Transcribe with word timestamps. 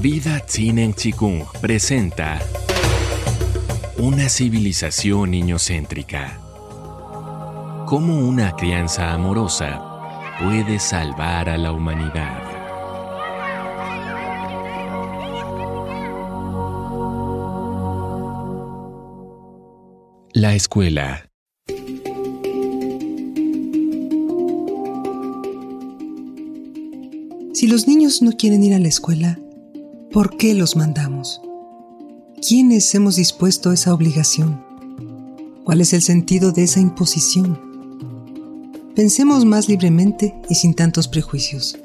Vida 0.00 0.38
Tsinen 0.38 0.94
Chikung 0.94 1.42
presenta 1.60 2.38
Una 3.98 4.28
civilización 4.28 5.32
niñocéntrica. 5.32 6.38
Cómo 7.84 8.20
una 8.20 8.52
crianza 8.52 9.12
amorosa 9.12 10.38
puede 10.40 10.78
salvar 10.78 11.48
a 11.48 11.58
la 11.58 11.72
humanidad. 11.72 12.42
La 20.32 20.54
escuela. 20.54 21.28
Si 27.52 27.66
los 27.66 27.88
niños 27.88 28.22
no 28.22 28.30
quieren 28.30 28.62
ir 28.62 28.74
a 28.74 28.78
la 28.78 28.86
escuela, 28.86 29.40
¿por 30.12 30.36
qué 30.36 30.54
los 30.54 30.76
mandamos? 30.76 31.40
¿Quiénes 32.46 32.94
hemos 32.94 33.16
dispuesto 33.16 33.72
esa 33.72 33.92
obligación? 33.92 34.64
¿Cuál 35.64 35.80
es 35.80 35.92
el 35.92 36.02
sentido 36.02 36.52
de 36.52 36.62
esa 36.64 36.80
imposición? 36.80 37.60
Pensemos 38.94 39.44
más 39.44 39.68
libremente 39.68 40.34
y 40.48 40.54
sin 40.54 40.74
tantos 40.74 41.08
prejuicios. 41.08 41.78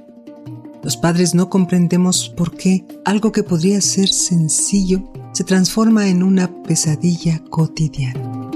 Los 0.84 0.98
padres 0.98 1.34
no 1.34 1.50
comprendemos 1.50 2.30
por 2.30 2.56
qué 2.56 2.86
algo 3.06 3.32
que 3.32 3.44
podría 3.44 3.80
ser 3.82 4.10
sencillo 4.10 5.12
se 5.34 5.44
transforma 5.44 6.08
en 6.08 6.24
una 6.24 6.50
pesadilla 6.64 7.40
cotidiana. 7.50 8.52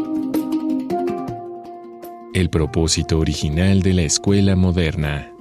El 2.33 2.49
propósito 2.49 3.19
original 3.19 3.81
de 3.81 3.93
la 3.93 4.03
escuela 4.03 4.55
moderna. 4.55 5.31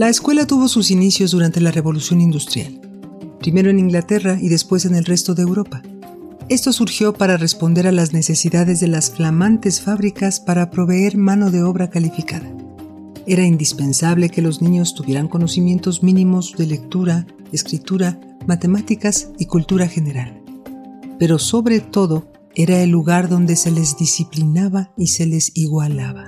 La 0.00 0.08
escuela 0.08 0.46
tuvo 0.46 0.66
sus 0.66 0.90
inicios 0.90 1.32
durante 1.32 1.60
la 1.60 1.72
Revolución 1.72 2.22
Industrial, 2.22 2.80
primero 3.38 3.68
en 3.68 3.78
Inglaterra 3.78 4.38
y 4.40 4.48
después 4.48 4.86
en 4.86 4.94
el 4.94 5.04
resto 5.04 5.34
de 5.34 5.42
Europa. 5.42 5.82
Esto 6.48 6.72
surgió 6.72 7.12
para 7.12 7.36
responder 7.36 7.86
a 7.86 7.92
las 7.92 8.14
necesidades 8.14 8.80
de 8.80 8.88
las 8.88 9.10
flamantes 9.10 9.82
fábricas 9.82 10.40
para 10.40 10.70
proveer 10.70 11.18
mano 11.18 11.50
de 11.50 11.62
obra 11.62 11.90
calificada. 11.90 12.50
Era 13.26 13.44
indispensable 13.44 14.30
que 14.30 14.40
los 14.40 14.62
niños 14.62 14.94
tuvieran 14.94 15.28
conocimientos 15.28 16.02
mínimos 16.02 16.54
de 16.56 16.66
lectura, 16.66 17.26
escritura, 17.52 18.18
matemáticas 18.46 19.28
y 19.38 19.44
cultura 19.44 19.86
general. 19.86 20.42
Pero 21.18 21.38
sobre 21.38 21.80
todo, 21.80 22.26
era 22.54 22.82
el 22.82 22.88
lugar 22.88 23.28
donde 23.28 23.54
se 23.54 23.70
les 23.70 23.98
disciplinaba 23.98 24.92
y 24.96 25.08
se 25.08 25.26
les 25.26 25.54
igualaba. 25.54 26.26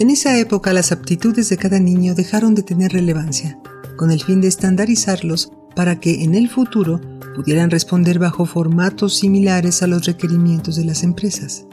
En 0.00 0.10
esa 0.10 0.38
época 0.38 0.72
las 0.72 0.92
aptitudes 0.92 1.48
de 1.48 1.56
cada 1.56 1.80
niño 1.80 2.14
dejaron 2.14 2.54
de 2.54 2.62
tener 2.62 2.92
relevancia, 2.92 3.58
con 3.96 4.12
el 4.12 4.22
fin 4.22 4.40
de 4.40 4.46
estandarizarlos 4.46 5.50
para 5.74 5.98
que 5.98 6.22
en 6.22 6.36
el 6.36 6.48
futuro 6.48 7.00
pudieran 7.34 7.68
responder 7.68 8.20
bajo 8.20 8.46
formatos 8.46 9.16
similares 9.16 9.82
a 9.82 9.88
los 9.88 10.06
requerimientos 10.06 10.76
de 10.76 10.84
las 10.84 11.02
empresas. 11.02 11.66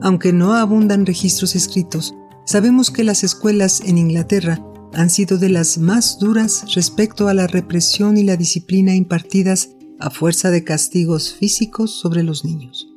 Aunque 0.00 0.32
no 0.32 0.54
abundan 0.54 1.04
registros 1.04 1.56
escritos, 1.56 2.14
sabemos 2.46 2.92
que 2.92 3.02
las 3.02 3.24
escuelas 3.24 3.80
en 3.84 3.98
Inglaterra 3.98 4.64
han 4.94 5.10
sido 5.10 5.36
de 5.36 5.48
las 5.48 5.78
más 5.78 6.20
duras 6.20 6.62
respecto 6.76 7.26
a 7.26 7.34
la 7.34 7.48
represión 7.48 8.16
y 8.16 8.22
la 8.22 8.36
disciplina 8.36 8.94
impartidas 8.94 9.70
a 9.98 10.10
fuerza 10.10 10.52
de 10.52 10.62
castigos 10.62 11.34
físicos 11.34 11.90
sobre 11.90 12.22
los 12.22 12.44
niños. 12.44 12.88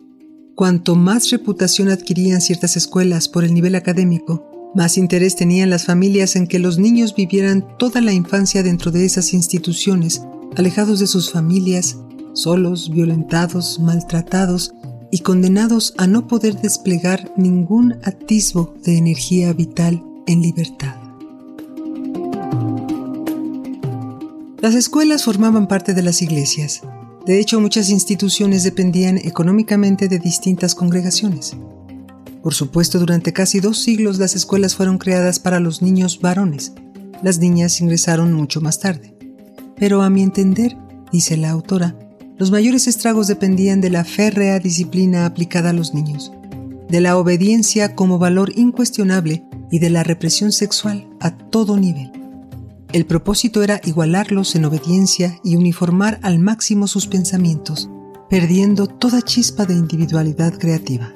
Cuanto 0.54 0.96
más 0.96 1.32
reputación 1.32 1.90
adquirían 1.90 2.42
ciertas 2.42 2.78
escuelas 2.78 3.28
por 3.28 3.44
el 3.44 3.54
nivel 3.56 3.74
académico, 3.74 4.51
más 4.74 4.98
interés 4.98 5.36
tenían 5.36 5.70
las 5.70 5.86
familias 5.86 6.36
en 6.36 6.48
que 6.48 6.60
los 6.60 6.80
niños 6.80 7.14
vivieran 7.14 7.66
toda 7.78 8.00
la 8.00 8.14
infancia 8.14 8.64
dentro 8.64 8.92
de 8.92 9.04
esas 9.04 9.34
instituciones, 9.34 10.22
alejados 10.56 11.00
de 11.00 11.08
sus 11.08 11.32
familias, 11.32 11.98
solos, 12.34 12.90
violentados, 12.90 13.80
maltratados 13.80 14.74
y 15.12 15.20
condenados 15.20 15.94
a 15.98 16.08
no 16.08 16.28
poder 16.28 16.60
desplegar 16.62 17.34
ningún 17.36 17.98
atisbo 18.04 18.74
de 18.84 18.98
energía 18.98 19.52
vital 19.52 20.02
en 20.26 20.42
libertad. 20.42 20.96
Las 24.62 24.76
escuelas 24.76 25.24
formaban 25.24 25.68
parte 25.68 25.94
de 25.94 26.04
las 26.04 26.22
iglesias. 26.22 26.82
De 27.26 27.40
hecho, 27.40 27.60
muchas 27.60 27.90
instituciones 27.90 28.64
dependían 28.64 29.18
económicamente 29.18 30.08
de 30.08 30.20
distintas 30.20 30.76
congregaciones. 30.76 31.58
Por 32.44 32.54
supuesto, 32.54 32.98
durante 33.00 33.34
casi 33.34 33.60
dos 33.60 33.80
siglos 33.80 34.18
las 34.18 34.36
escuelas 34.36 34.76
fueron 34.76 34.98
creadas 34.98 35.40
para 35.40 35.60
los 35.60 35.82
niños 35.82 36.20
varones. 36.22 36.74
Las 37.22 37.40
niñas 37.40 37.80
ingresaron 37.82 38.34
mucho 38.34 38.62
más 38.62 38.80
tarde. 38.80 39.16
Pero 39.78 40.02
a 40.02 40.10
mi 40.10 40.24
entender, 40.24 40.76
dice 41.12 41.38
la 41.38 41.52
autora, 41.52 41.96
los 42.38 42.50
mayores 42.50 42.88
estragos 42.88 43.28
dependían 43.28 43.82
de 43.82 43.92
la 43.92 44.04
férrea 44.04 44.58
disciplina 44.58 45.28
aplicada 45.28 45.70
a 45.70 45.74
los 45.74 45.94
niños, 45.94 46.32
de 46.90 47.00
la 47.00 47.18
obediencia 47.18 47.96
como 47.96 48.18
valor 48.18 48.52
incuestionable 48.56 49.44
y 49.70 49.78
de 49.78 49.92
la 49.92 50.04
represión 50.04 50.52
sexual 50.52 51.08
a 51.20 51.38
todo 51.38 51.78
nivel. 51.78 52.12
El 52.94 53.06
propósito 53.06 53.62
era 53.62 53.80
igualarlos 53.86 54.56
en 54.56 54.66
obediencia 54.66 55.40
y 55.44 55.56
uniformar 55.56 56.20
al 56.24 56.40
máximo 56.40 56.88
sus 56.88 57.06
pensamientos, 57.06 57.90
perdiendo 58.30 58.88
toda 58.88 59.22
chispa 59.22 59.66
de 59.66 59.76
individualidad 59.76 60.58
creativa. 60.58 61.14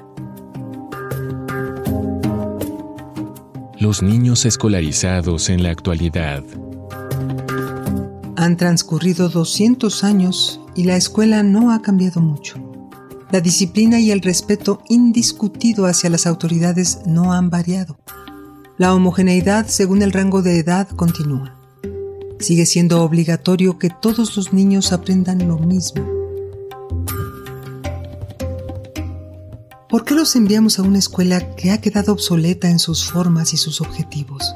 Los 3.86 4.02
niños 4.02 4.48
escolarizados 4.48 5.48
en 5.52 5.62
la 5.62 5.70
actualidad. 5.70 6.44
Han 8.36 8.58
transcurrido 8.58 9.30
200 9.30 10.04
años 10.04 10.60
y 10.74 10.86
la 10.86 10.96
escuela 10.96 11.44
no 11.44 11.72
ha 11.72 11.84
cambiado 11.84 12.20
mucho. 12.20 12.58
La 13.30 13.42
disciplina 13.42 14.00
y 14.00 14.10
el 14.10 14.22
respeto 14.22 14.82
indiscutido 14.90 15.86
hacia 15.86 16.10
las 16.10 16.26
autoridades 16.26 17.02
no 17.06 17.32
han 17.32 17.52
variado. 17.52 18.00
La 18.80 18.92
homogeneidad 18.92 19.68
según 19.68 20.02
el 20.02 20.14
rango 20.14 20.42
de 20.42 20.58
edad 20.58 20.90
continúa. 20.90 21.56
Sigue 22.40 22.66
siendo 22.66 23.04
obligatorio 23.04 23.78
que 23.78 23.92
todos 23.92 24.36
los 24.36 24.52
niños 24.52 24.94
aprendan 24.94 25.48
lo 25.48 25.60
mismo 25.60 26.15
¿Por 29.88 30.04
qué 30.04 30.16
los 30.16 30.36
enviamos 30.36 30.80
a 30.80 30.82
una 30.82 30.98
escuela 30.98 31.56
que 31.56 31.70
ha 31.70 31.80
quedado 31.80 32.12
obsoleta 32.12 32.72
en 32.72 32.80
sus 32.80 33.06
formas 33.06 33.54
y 33.54 33.58
sus 33.58 33.82
objetivos? 33.82 34.56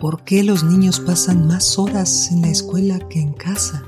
¿Por 0.00 0.24
qué 0.24 0.42
los 0.42 0.64
niños 0.64 1.00
pasan 1.00 1.46
más 1.46 1.78
horas 1.78 2.30
en 2.32 2.40
la 2.40 2.48
escuela 2.48 2.98
que 3.10 3.20
en 3.20 3.34
casa? 3.34 3.82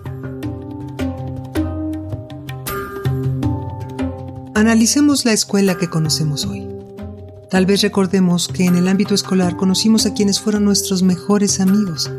Analicemos 4.55 5.25
la 5.25 5.33
escuela 5.33 5.79
que 5.79 5.89
conocemos 5.89 6.45
hoy. 6.45 6.69
Tal 7.49 7.65
vez 7.65 7.81
recordemos 7.81 8.49
que 8.49 8.67
en 8.67 8.77
el 8.77 8.87
ámbito 8.89 9.15
escolar 9.15 9.57
conocimos 9.57 10.05
a 10.05 10.13
quienes 10.13 10.41
fueron 10.41 10.67
nuestros 10.67 11.03
mejores 11.03 11.59
amigos, 11.59 12.11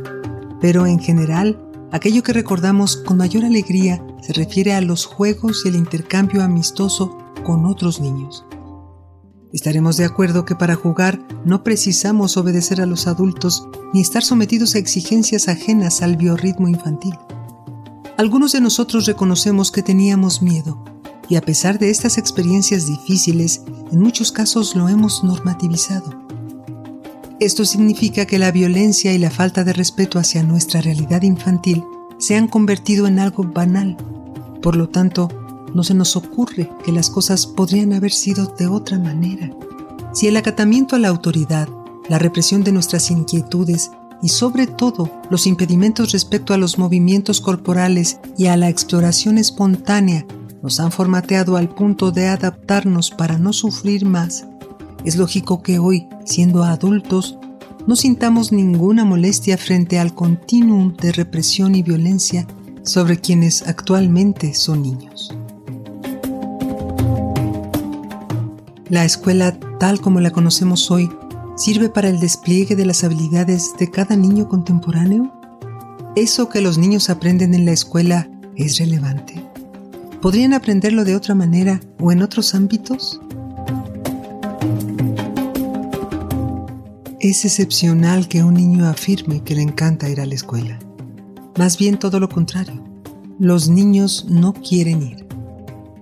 pero 0.60 0.88
en 0.88 1.00
general, 1.00 1.60
aquello 1.92 2.24
que 2.24 2.34
recordamos 2.34 2.98
con 2.98 3.18
mayor 3.18 3.46
alegría 3.46 4.04
se 4.22 4.34
refiere 4.34 4.74
a 4.74 4.82
los 4.82 5.06
juegos 5.06 5.62
y 5.64 5.70
el 5.70 5.76
intercambio 5.76 6.42
amistoso 6.42 7.20
con 7.46 7.66
otros 7.66 8.02
niños. 8.02 8.44
Estaremos 9.54 9.96
de 9.96 10.04
acuerdo 10.04 10.44
que 10.44 10.56
para 10.56 10.76
jugar 10.76 11.26
no 11.46 11.64
precisamos 11.64 12.36
obedecer 12.36 12.82
a 12.82 12.86
los 12.86 13.08
adultos 13.08 13.70
ni 13.94 14.02
estar 14.02 14.22
sometidos 14.22 14.76
a 14.76 14.80
exigencias 14.80 15.48
ajenas 15.48 16.02
al 16.02 16.18
biorritmo 16.18 16.68
infantil. 16.68 17.18
Algunos 18.18 18.52
de 18.52 18.60
nosotros 18.60 19.06
reconocemos 19.06 19.72
que 19.72 19.82
teníamos 19.82 20.42
miedo 20.42 20.84
y 21.30 21.38
a 21.38 21.42
pesar 21.42 21.80
de 21.80 21.90
estas 21.90 22.18
experiencias 22.18 22.88
difíciles, 22.88 23.62
en 23.92 24.02
muchos 24.02 24.34
casos 24.34 24.76
lo 24.76 24.90
hemos 24.90 25.24
normativizado. 25.24 26.26
Esto 27.40 27.64
significa 27.64 28.26
que 28.26 28.40
la 28.40 28.52
violencia 28.52 29.14
y 29.14 29.18
la 29.18 29.32
falta 29.32 29.64
de 29.64 29.74
respeto 29.74 30.20
hacia 30.20 30.44
nuestra 30.44 30.82
realidad 30.82 31.22
infantil 31.22 31.84
se 32.18 32.36
han 32.36 32.48
convertido 32.48 33.08
en 33.08 33.20
algo 33.20 33.44
banal. 33.44 33.98
Por 34.62 34.76
lo 34.76 34.90
tanto, 34.90 35.30
no 35.76 35.84
se 35.84 35.94
nos 35.94 36.16
ocurre 36.16 36.72
que 36.84 36.92
las 36.92 37.12
cosas 37.12 37.46
podrían 37.46 37.94
haber 37.94 38.12
sido 38.12 38.48
de 38.58 38.66
otra 38.66 38.98
manera. 38.98 39.52
Si 40.14 40.28
el 40.28 40.38
acatamiento 40.38 40.96
a 40.96 41.00
la 41.00 41.10
autoridad, 41.10 41.70
la 42.10 42.18
represión 42.18 42.64
de 42.64 42.72
nuestras 42.72 43.12
inquietudes 43.12 43.92
y 44.24 44.30
sobre 44.30 44.66
todo 44.66 45.12
los 45.30 45.46
impedimentos 45.46 46.14
respecto 46.14 46.54
a 46.54 46.58
los 46.58 46.80
movimientos 46.80 47.42
corporales 47.42 48.20
y 48.38 48.48
a 48.48 48.58
la 48.58 48.70
exploración 48.70 49.38
espontánea 49.38 50.26
nos 50.64 50.80
han 50.80 50.92
formateado 50.92 51.58
al 51.58 51.70
punto 51.70 52.12
de 52.12 52.28
adaptarnos 52.28 53.12
para 53.12 53.38
no 53.38 53.54
sufrir 53.54 54.06
más, 54.06 54.48
es 55.06 55.18
lógico 55.18 55.62
que 55.62 55.78
hoy, 55.78 56.08
siendo 56.26 56.64
adultos, 56.64 57.38
no 57.86 57.96
sintamos 57.96 58.52
ninguna 58.52 59.06
molestia 59.06 59.56
frente 59.56 60.00
al 60.00 60.16
continuum 60.16 60.96
de 60.96 61.12
represión 61.12 61.76
y 61.76 61.84
violencia 61.84 62.48
sobre 62.82 63.20
quienes 63.20 63.68
actualmente 63.68 64.56
son 64.56 64.82
niños. 64.82 65.32
La 68.90 69.04
escuela, 69.04 69.58
tal 69.80 70.00
como 70.00 70.20
la 70.20 70.30
conocemos 70.30 70.92
hoy, 70.92 71.10
sirve 71.56 71.90
para 71.90 72.08
el 72.08 72.20
despliegue 72.20 72.76
de 72.76 72.86
las 72.86 73.04
habilidades 73.04 73.74
de 73.80 73.90
cada 73.90 74.16
niño 74.16 74.48
contemporáneo? 74.48 75.34
¿Eso 76.16 76.50
que 76.50 76.62
los 76.62 76.78
niños 76.78 77.10
aprenden 77.10 77.56
en 77.56 77.66
la 77.66 77.72
escuela 77.72 78.30
es 78.56 78.78
relevante? 78.78 79.44
¿Podrían 80.22 80.54
aprenderlo 80.54 81.04
de 81.04 81.16
otra 81.16 81.34
manera 81.34 81.80
o 82.00 82.12
en 82.12 82.22
otros 82.22 82.54
ámbitos? 82.54 83.20
Es 87.20 87.44
excepcional 87.44 88.28
que 88.28 88.44
un 88.44 88.54
niño 88.54 88.88
afirme 88.88 89.42
que 89.42 89.56
le 89.56 89.64
encanta 89.64 90.10
ir 90.10 90.22
a 90.22 90.28
la 90.28 90.36
escuela. 90.36 90.78
Más 91.58 91.80
bien 91.80 91.98
todo 91.98 92.20
lo 92.20 92.30
contrario. 92.30 92.84
Los 93.40 93.68
niños 93.68 94.28
no 94.30 94.54
quieren 94.54 95.02
ir. 95.02 95.26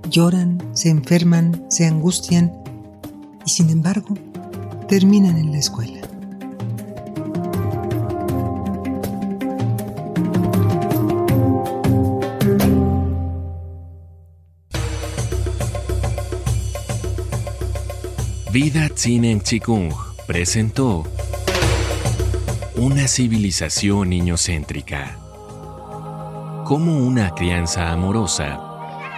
Lloran, 0.10 0.62
se 0.74 0.90
enferman, 0.90 1.66
se 1.70 1.86
angustian 1.86 2.52
y 3.46 3.50
sin 3.50 3.70
embargo 3.70 4.16
terminan 4.88 5.38
en 5.38 5.52
la 5.52 5.58
escuela. 5.58 6.02
Vida 18.52 18.88
Tzinen 18.90 19.42
Chikung 19.42 19.92
presentó 20.28 21.06
Una 22.76 23.08
civilización 23.08 24.10
niñocéntrica. 24.10 25.18
Cómo 26.64 27.00
una 27.00 27.34
crianza 27.34 27.92
amorosa 27.92 28.62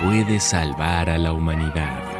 puede 0.01 0.39
salvar 0.39 1.10
a 1.10 1.18
la 1.18 1.33
humanidad. 1.33 2.14